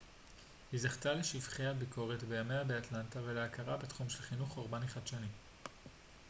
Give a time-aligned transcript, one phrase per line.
[0.71, 5.27] היא זכתה לשבחי הביקורת בימיה באטלנטה ולהכרה בתחום של חינוך אורבני חדשני